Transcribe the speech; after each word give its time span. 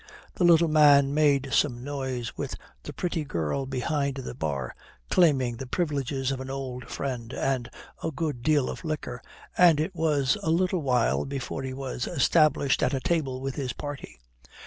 The 0.33 0.43
little 0.45 0.67
man 0.67 1.13
made 1.13 1.49
some 1.53 1.83
noise 1.83 2.35
with 2.35 2.55
the 2.81 2.91
pretty 2.91 3.23
girl 3.23 3.67
behind 3.67 4.15
the 4.15 4.33
bar, 4.33 4.73
claiming 5.11 5.57
the 5.57 5.67
privileges 5.67 6.31
of 6.31 6.39
an 6.39 6.49
old 6.49 6.89
friend 6.89 7.31
and 7.31 7.69
a 8.03 8.09
good 8.09 8.41
deal 8.41 8.67
of 8.67 8.83
liquor, 8.83 9.21
and 9.55 9.79
it 9.79 9.93
was 9.93 10.39
a 10.41 10.49
little 10.49 10.81
while 10.81 11.23
before 11.25 11.61
he 11.61 11.75
was 11.75 12.07
established 12.07 12.81
at 12.81 12.95
a 12.95 12.99
table 12.99 13.41
with 13.41 13.53
his 13.53 13.73
party. 13.73 14.17